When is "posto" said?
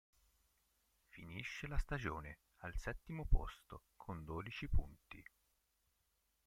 3.29-3.83